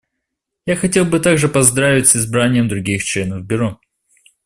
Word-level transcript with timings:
Я 0.65 0.75
хотел 0.75 1.05
бы 1.05 1.19
также 1.19 1.47
поздравить 1.47 2.07
с 2.07 2.15
избранием 2.15 2.67
других 2.67 3.03
членов 3.03 3.43
Бюро. 3.45 3.79